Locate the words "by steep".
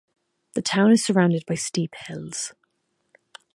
1.45-1.93